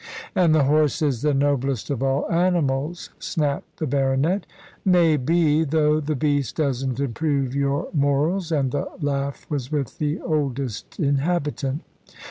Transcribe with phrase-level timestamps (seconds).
[0.33, 4.47] "And the horse is the noblest of all animals," snapped the baronet.
[4.83, 10.99] "Maybe, though the beast doesn't improve your morals," and the laugh was with the oldest
[10.99, 11.83] inhabitant.